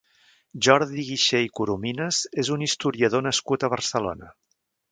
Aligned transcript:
Jordi 0.67 1.03
Guixé 1.09 1.41
i 1.47 1.51
Coromines 1.59 2.21
és 2.45 2.51
un 2.57 2.65
historiador 2.69 3.25
nascut 3.29 3.67
a 3.69 3.73
Barcelona. 3.75 4.35